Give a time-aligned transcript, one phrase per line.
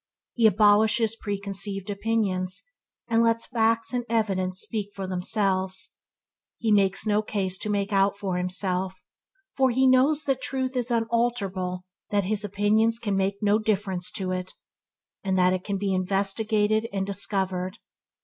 [0.33, 2.63] He abolishes preconceived opinions,
[3.07, 5.91] and lets facts and evidence speak for themselves.
[6.57, 9.03] He has no case to make out for himself,
[9.55, 14.31] for he knows that truth is unalterable, that his opinions can make no difference to
[14.31, 14.53] it,
[15.23, 17.77] and that it can be investigated and discovered.